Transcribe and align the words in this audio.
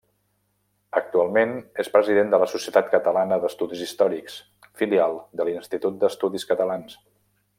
Actualment 0.99 1.51
és 1.83 1.91
president 1.97 2.31
de 2.33 2.39
la 2.43 2.47
Societat 2.53 2.89
Catalana 2.95 3.39
d'Estudis 3.45 3.85
Històrics, 3.89 4.39
filial 4.83 5.17
de 5.41 5.49
l'Institut 5.51 6.01
d'Estudis 6.05 6.51
Catalans. 6.55 6.99